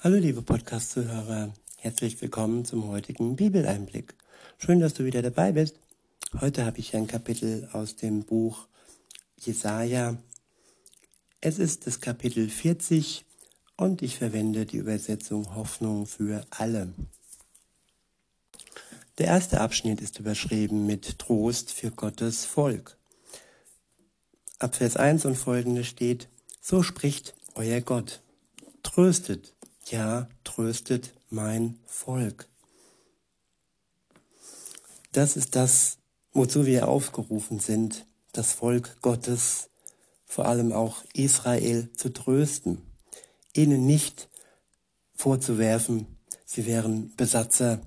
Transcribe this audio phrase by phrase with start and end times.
[0.00, 4.14] Hallo liebe Podcast-Zuhörer, herzlich willkommen zum heutigen Bibeleinblick.
[4.56, 5.80] Schön, dass du wieder dabei bist.
[6.40, 8.68] Heute habe ich ein Kapitel aus dem Buch
[9.40, 10.16] Jesaja.
[11.40, 13.24] Es ist das Kapitel 40
[13.76, 16.94] und ich verwende die Übersetzung Hoffnung für alle.
[19.18, 22.96] Der erste Abschnitt ist überschrieben mit Trost für Gottes Volk.
[24.60, 26.28] Ab Vers 1 und folgende steht,
[26.60, 28.22] so spricht euer Gott.
[28.84, 29.56] Tröstet,
[29.90, 32.48] ja, tröstet mein Volk.
[35.12, 35.98] Das ist das,
[36.32, 39.70] wozu wir aufgerufen sind, das Volk Gottes,
[40.24, 42.82] vor allem auch Israel, zu trösten,
[43.54, 44.28] ihnen nicht
[45.14, 46.06] vorzuwerfen,
[46.44, 47.80] sie wären Besatzer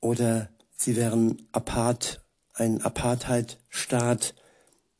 [0.00, 2.24] oder sie wären Apart,
[2.54, 4.34] ein Apartheidstaat.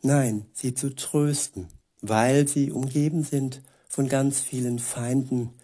[0.03, 1.69] Nein, sie zu trösten,
[2.01, 5.60] weil sie umgeben sind von ganz vielen Feinden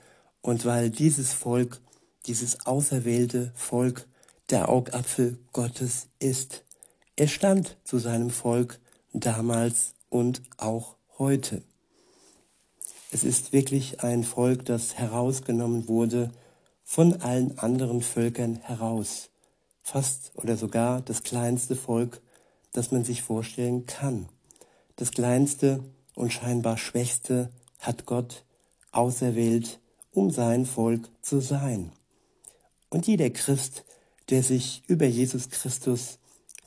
[0.47, 1.81] und weil dieses Volk,
[2.27, 4.07] dieses auserwählte Volk,
[4.49, 6.65] der Augapfel Gottes ist.
[7.17, 8.79] Er stand zu seinem Volk
[9.13, 11.63] damals und auch heute.
[13.11, 16.31] Es ist wirklich ein Volk, das herausgenommen wurde
[16.85, 19.31] von allen anderen Völkern heraus.
[19.83, 22.21] Fast oder sogar das kleinste Volk,
[22.73, 24.29] das man sich vorstellen kann.
[24.95, 25.83] Das kleinste
[26.15, 27.51] und scheinbar schwächste
[27.81, 28.45] hat Gott
[28.93, 29.81] auserwählt
[30.17, 31.93] um sein Volk zu sein.
[32.89, 33.85] Und jeder Christ,
[34.31, 36.19] der sich über Jesus Christus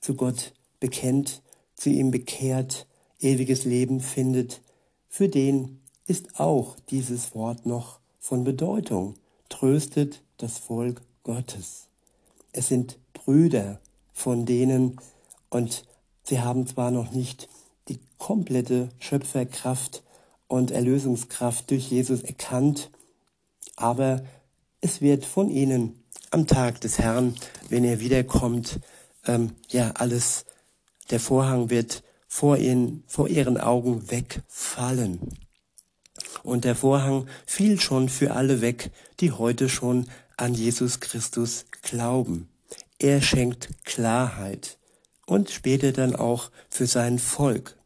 [0.02, 1.42] zu Gott bekennt,
[1.75, 2.86] zu ihm bekehrt,
[3.20, 4.61] ewiges Leben findet,
[5.08, 9.16] für den ist auch dieses Wort noch von Bedeutung.
[9.50, 11.88] Tröstet das Volk Gottes.
[12.52, 13.80] Es sind Brüder
[14.14, 15.02] von denen
[15.50, 15.86] und
[16.23, 17.50] sie haben zwar noch nicht
[17.88, 20.03] die komplette Schöpferkraft
[20.47, 22.92] und Erlösungskraft durch Jesus erkannt,
[23.80, 24.23] aber
[24.81, 27.35] es wird von ihnen am Tag des Herrn,
[27.69, 28.80] wenn er wiederkommt,
[29.25, 30.45] ähm, ja alles,
[31.09, 35.39] der Vorhang wird vor ihnen, vor ihren Augen wegfallen.
[36.43, 42.49] Und der Vorhang fiel schon für alle weg, die heute schon an Jesus Christus glauben.
[42.99, 44.77] Er schenkt Klarheit
[45.26, 47.77] und später dann auch für sein Volk.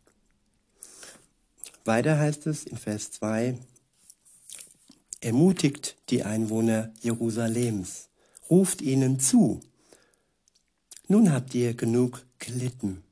[1.86, 3.58] Weiter heißt es in Vers 2,
[5.24, 8.10] ermutigt die Einwohner Jerusalems,
[8.50, 9.62] ruft ihnen zu.
[11.08, 13.04] Nun habt ihr genug gelitten.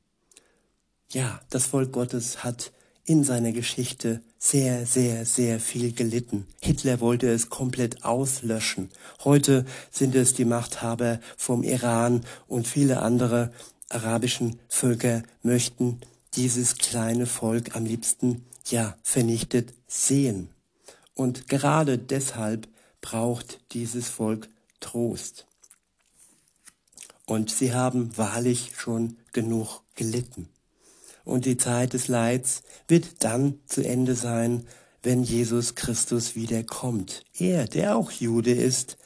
[1.09, 2.72] Ja, das Volk Gottes hat
[3.05, 6.47] in seiner Geschichte sehr, sehr, sehr viel gelitten.
[6.61, 8.89] Hitler wollte es komplett auslöschen.
[9.23, 13.51] Heute sind es die Machthaber vom Iran und viele andere
[13.89, 15.99] arabischen Völker möchten
[16.35, 20.49] dieses kleine Volk am liebsten ja vernichtet sehen.
[21.21, 22.67] Und gerade deshalb
[22.99, 24.49] braucht dieses Volk
[24.79, 25.45] Trost.
[27.27, 30.49] Und sie haben wahrlich schon genug gelitten.
[31.23, 34.65] Und die Zeit des Leids wird dann zu Ende sein,
[35.03, 37.23] wenn Jesus Christus wiederkommt.
[37.37, 38.97] Er, der auch Jude ist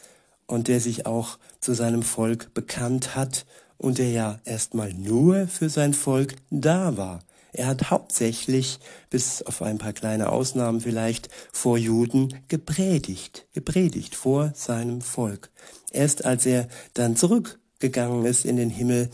[0.47, 3.45] und der sich auch zu seinem Volk bekannt hat
[3.77, 7.19] und der ja erstmal nur für sein Volk da war.
[7.55, 8.79] Er hat hauptsächlich,
[9.09, 15.51] bis auf ein paar kleine Ausnahmen vielleicht, vor Juden gepredigt, gepredigt vor seinem Volk.
[15.93, 19.09] Erst als er dann zurückgegangen ist in den Himmel,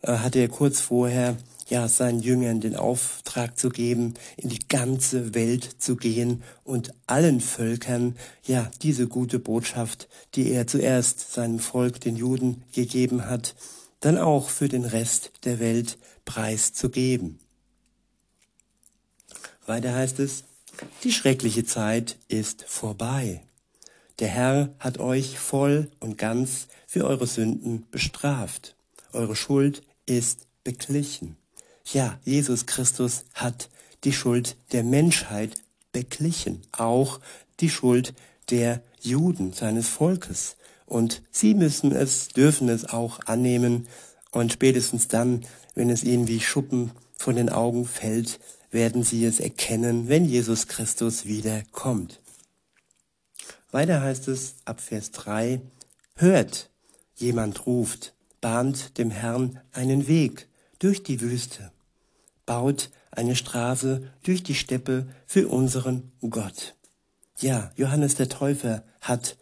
[0.00, 1.36] äh, hat er kurz vorher
[1.68, 7.42] ja, seinen Jüngern den Auftrag zu geben, in die ganze Welt zu gehen und allen
[7.42, 8.16] Völkern,
[8.46, 13.54] ja, diese gute Botschaft, die er zuerst seinem Volk, den Juden, gegeben hat,
[14.00, 17.40] dann auch für den Rest der Welt preiszugeben.
[19.66, 20.44] Weiter heißt es,
[21.02, 23.42] die schreckliche Zeit ist vorbei.
[24.18, 28.76] Der Herr hat euch voll und ganz für eure Sünden bestraft.
[29.12, 31.36] Eure Schuld ist beglichen.
[31.92, 33.68] Ja, Jesus Christus hat
[34.04, 35.54] die Schuld der Menschheit
[35.92, 37.20] beglichen, auch
[37.60, 38.14] die Schuld
[38.50, 40.56] der Juden, seines Volkes.
[40.86, 43.88] Und sie müssen es, dürfen es auch annehmen.
[44.30, 45.44] Und spätestens dann,
[45.74, 48.38] wenn es ihnen wie Schuppen von den Augen fällt,
[48.74, 52.20] werden sie es erkennen, wenn Jesus Christus wiederkommt.
[53.70, 55.62] Weiter heißt es ab Vers 3,
[56.16, 56.68] hört,
[57.14, 60.48] jemand ruft, bahnt dem Herrn einen Weg
[60.80, 61.72] durch die Wüste,
[62.44, 66.74] baut eine Straße durch die Steppe für unseren Gott.
[67.40, 69.36] Ja, Johannes der Täufer hat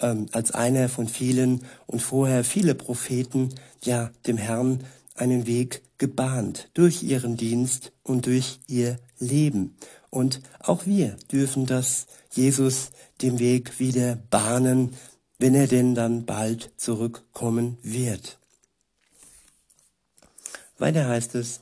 [0.00, 4.84] ähm, als einer von vielen und vorher viele Propheten ja dem Herrn
[5.14, 9.76] einen Weg gebahnt durch ihren Dienst und durch ihr Leben.
[10.10, 12.90] Und auch wir dürfen das Jesus
[13.22, 14.96] dem Weg wieder bahnen,
[15.38, 18.38] wenn er denn dann bald zurückkommen wird.
[20.78, 21.60] Weiter heißt es,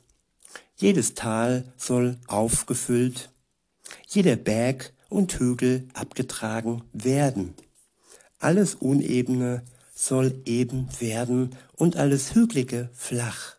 [0.76, 3.31] jedes Tal soll aufgefüllt,
[4.08, 7.55] jeder Berg und Hügel abgetragen werden.
[8.38, 9.62] Alles Unebene
[9.94, 13.56] soll eben werden und alles Hügelige flach.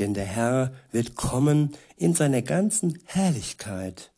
[0.00, 4.10] Denn der Herr wird kommen in seiner ganzen Herrlichkeit.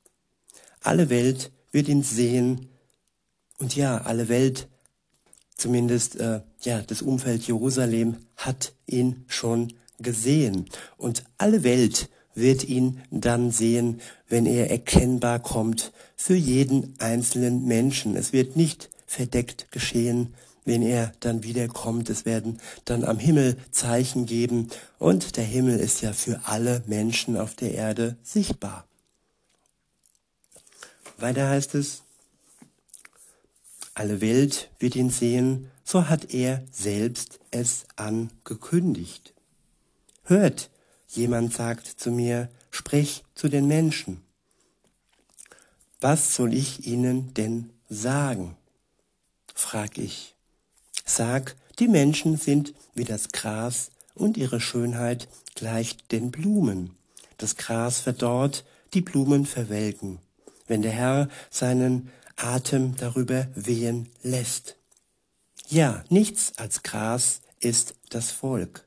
[0.81, 2.69] Alle Welt wird ihn sehen
[3.59, 4.69] und ja, alle Welt,
[5.57, 13.01] zumindest äh, ja, das Umfeld Jerusalem hat ihn schon gesehen und alle Welt wird ihn
[13.11, 18.17] dann sehen, wenn er erkennbar kommt für jeden einzelnen Menschen.
[18.17, 22.11] Es wird nicht verdeckt geschehen, wenn er dann wiederkommt.
[22.11, 24.69] Es werden dann am Himmel Zeichen geben
[24.99, 28.87] und der Himmel ist ja für alle Menschen auf der Erde sichtbar.
[31.19, 32.03] Weiter heißt es,
[33.95, 39.35] alle Welt wird ihn sehen, so hat er selbst es angekündigt.
[40.25, 40.71] Hört,
[41.09, 44.23] jemand sagt zu mir, sprich zu den Menschen.
[46.01, 48.57] Was soll ich ihnen denn sagen?
[49.55, 50.35] frag ich.
[51.05, 56.97] Sag, die Menschen sind wie das Gras und ihre Schönheit gleicht den Blumen.
[57.39, 58.65] Das Gras verdorrt,
[58.95, 60.19] die Blumen verwelken,
[60.67, 64.77] wenn der Herr seinen Atem darüber wehen lässt.
[65.69, 68.87] Ja, nichts als Gras ist das Volk,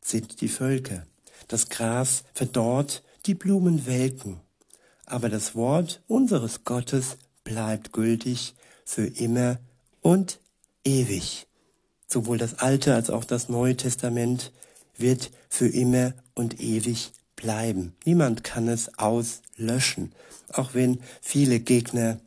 [0.00, 1.06] sind die Völker.
[1.46, 4.40] Das Gras verdorrt, die Blumen welken.
[5.06, 8.54] Aber das Wort unseres Gottes bleibt gültig
[8.84, 9.58] für immer
[10.02, 10.40] und
[10.84, 11.46] ewig.
[12.06, 14.52] Sowohl das Alte als auch das Neue Testament
[14.96, 17.94] wird für immer und ewig bleiben.
[18.04, 20.12] Niemand kann es auslöschen,
[20.52, 22.18] auch wenn viele Gegner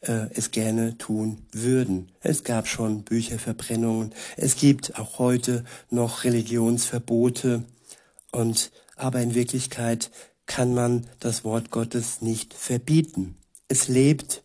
[0.00, 2.10] äh, es gerne tun würden.
[2.20, 7.62] Es gab schon Bücherverbrennungen, es gibt auch heute noch Religionsverbote
[8.32, 10.10] und aber in Wirklichkeit
[10.46, 13.36] kann man das Wort Gottes nicht verbieten.
[13.68, 14.42] Es lebt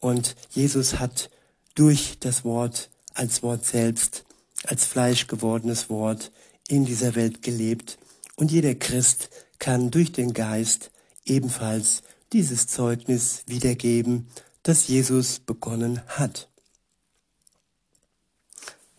[0.00, 1.30] und Jesus hat
[1.74, 4.24] durch das Wort als Wort selbst,
[4.64, 6.32] als Fleisch gewordenes Wort
[6.68, 7.98] in dieser Welt gelebt.
[8.36, 10.90] Und jeder Christ kann durch den Geist
[11.24, 12.02] ebenfalls
[12.32, 14.28] dieses Zeugnis wiedergeben,
[14.62, 16.48] das Jesus begonnen hat.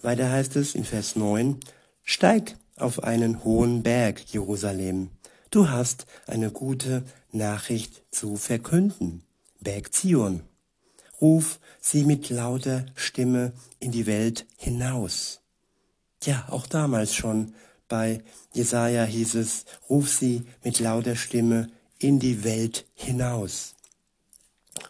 [0.02, 1.60] Weiter heißt es in Vers 9,
[2.04, 5.10] Steig auf einen hohen Berg, Jerusalem.
[5.52, 9.24] Du hast eine gute Nachricht zu verkünden.
[9.60, 10.42] Berg Zion.
[11.20, 15.42] Ruf sie mit lauter Stimme in die Welt hinaus.
[16.24, 17.54] Ja, auch damals schon
[17.88, 18.24] bei
[18.54, 21.70] Jesaja hieß es, ruf sie mit lauter Stimme
[22.00, 23.76] in die Welt hinaus.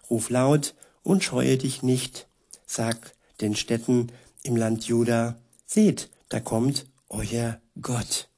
[0.09, 2.27] Ruf laut und scheue dich nicht,
[2.65, 4.11] sag den Städten
[4.43, 8.29] im Land Juda, seht, da kommt euer Gott.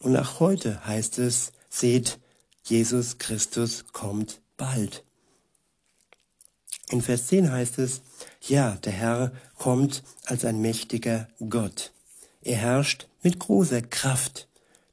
[0.00, 2.18] Und auch heute heißt es, seht,
[2.64, 5.04] Jesus Christus kommt bald.
[6.90, 8.00] In Vers 10 heißt es,
[8.40, 11.92] ja, der Herr kommt als ein mächtiger Gott.
[12.42, 14.48] Er herrscht mit großer Kraft.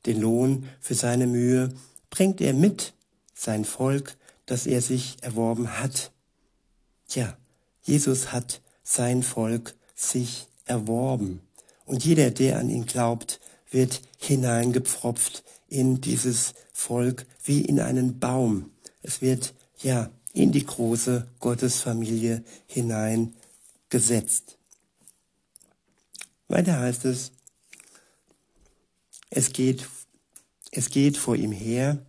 [0.06, 1.74] Den Lohn für seine Mühe
[2.10, 2.94] bringt er mit,
[3.34, 6.12] sein Volk, das er sich erworben hat.
[7.10, 7.38] Ja,
[7.82, 11.42] Jesus hat sein Volk sich erworben.
[11.86, 18.72] Und jeder, der an ihn glaubt, wird hineingepfropft in dieses Volk wie in einen Baum.
[19.02, 24.58] Es wird, ja, in die große Gottesfamilie hineingesetzt.
[26.50, 27.32] Weiter heißt es,
[29.30, 29.88] es geht,
[30.72, 32.06] es geht vor ihm her,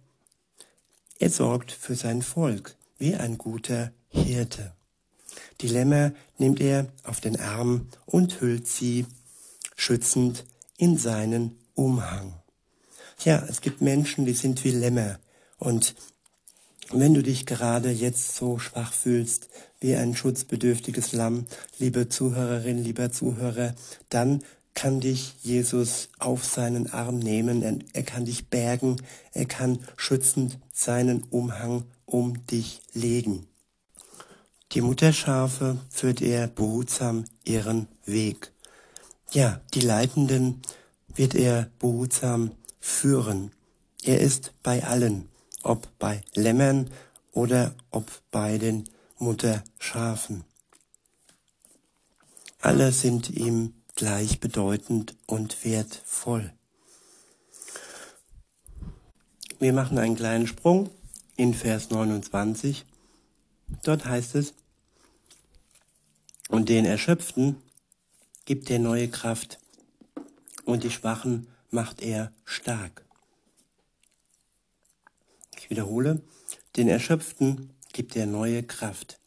[1.18, 4.74] er sorgt für sein Volk wie ein guter Hirte.
[5.60, 9.06] Die Lämmer nimmt er auf den Arm und hüllt sie
[9.76, 10.44] schützend
[10.76, 12.34] in seinen Umhang.
[13.24, 15.20] Ja, es gibt Menschen, die sind wie Lämmer
[15.58, 15.94] und
[16.92, 19.48] wenn du dich gerade jetzt so schwach fühlst,
[19.80, 21.46] wie ein schutzbedürftiges Lamm,
[21.78, 23.74] liebe Zuhörerin, lieber Zuhörer,
[24.08, 24.42] dann
[24.74, 28.96] kann dich Jesus auf seinen Arm nehmen, er kann dich bergen,
[29.32, 33.46] er kann schützend seinen Umhang um dich legen.
[34.72, 38.52] Die Mutterschafe führt er behutsam ihren Weg.
[39.32, 40.60] Ja, die Leitenden
[41.14, 42.50] wird er behutsam
[42.80, 43.52] führen.
[44.02, 45.28] Er ist bei allen
[45.66, 46.90] ob bei Lämmern
[47.32, 48.84] oder ob bei den
[49.18, 50.44] Mutterschafen.
[52.60, 56.52] Alle sind ihm gleichbedeutend und wertvoll.
[59.58, 60.90] Wir machen einen kleinen Sprung
[61.36, 62.84] in Vers 29.
[63.82, 64.54] Dort heißt es,
[66.48, 67.56] und den Erschöpften
[68.44, 69.58] gibt er neue Kraft
[70.64, 73.05] und die Schwachen macht er stark.
[75.68, 76.22] Wiederhole,
[76.76, 79.18] den Erschöpften gibt er neue Kraft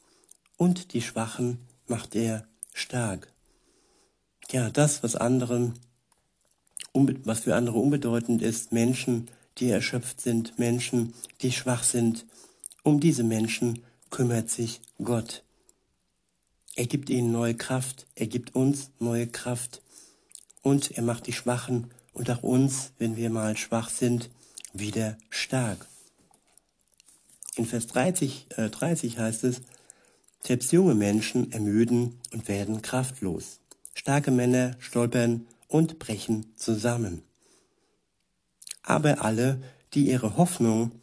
[0.57, 3.31] und die Schwachen macht er stark.
[4.51, 5.73] Ja, das, was anderen,
[6.93, 12.25] was für andere unbedeutend ist, Menschen, die erschöpft sind, Menschen, die schwach sind,
[12.83, 15.43] um diese Menschen kümmert sich Gott.
[16.75, 19.81] Er gibt ihnen neue Kraft, er gibt uns neue Kraft
[20.61, 24.29] und er macht die Schwachen und auch uns, wenn wir mal schwach sind,
[24.73, 25.87] wieder stark.
[27.59, 29.59] In Vers 30, äh, 30 heißt es,
[30.41, 33.59] selbst junge Menschen ermüden und werden kraftlos.
[33.93, 37.21] Starke Männer stolpern und brechen zusammen.
[38.81, 39.61] Aber alle,
[39.93, 40.93] die ihre Hoffnung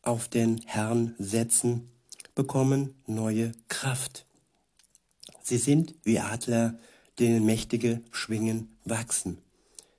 [0.00, 1.90] auf den Herrn setzen,
[2.34, 4.24] bekommen neue Kraft.
[5.42, 6.78] Sie sind wie Adler,
[7.18, 9.36] denen mächtige Schwingen wachsen.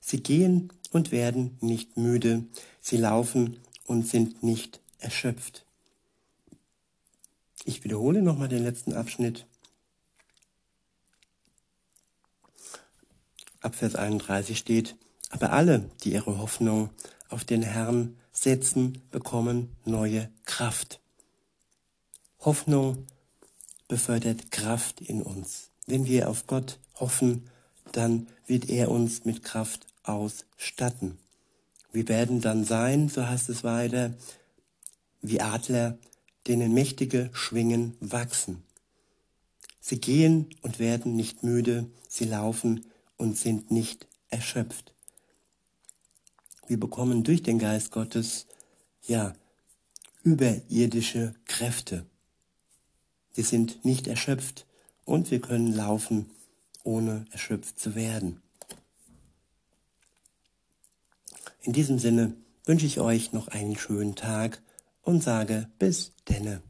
[0.00, 2.42] Sie gehen und werden nicht müde,
[2.80, 5.64] sie laufen und sind nicht erschöpft.
[7.68, 9.44] Ich wiederhole nochmal den letzten Abschnitt.
[13.60, 14.96] Ab Vers 31 steht,
[15.28, 16.88] aber alle, die ihre Hoffnung
[17.28, 21.02] auf den Herrn setzen, bekommen neue Kraft.
[22.40, 23.06] Hoffnung
[23.86, 25.68] befördert Kraft in uns.
[25.86, 27.50] Wenn wir auf Gott hoffen,
[27.92, 31.18] dann wird er uns mit Kraft ausstatten.
[31.92, 34.14] Wir werden dann sein, so heißt es weiter,
[35.20, 35.98] wie Adler,
[36.48, 38.62] denen mächtige Schwingen wachsen.
[39.80, 42.86] Sie gehen und werden nicht müde, sie laufen
[43.16, 44.94] und sind nicht erschöpft.
[46.66, 48.46] Wir bekommen durch den Geist Gottes,
[49.06, 49.34] ja,
[50.22, 52.04] überirdische Kräfte.
[53.34, 54.66] Wir sind nicht erschöpft
[55.04, 56.30] und wir können laufen,
[56.82, 58.42] ohne erschöpft zu werden.
[61.62, 64.62] In diesem Sinne wünsche ich euch noch einen schönen Tag
[65.08, 66.67] und sage bis denne.